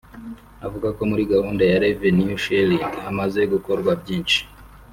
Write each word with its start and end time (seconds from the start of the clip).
avuga 0.65 0.87
ko 0.97 1.01
muri 1.09 1.23
gahunda 1.33 1.61
ya 1.69 1.81
‘Revenue 1.85 2.35
sharing’ 2.43 2.83
hamaze 3.05 3.41
gukorwa 3.53 3.91
byinshi 4.01 4.39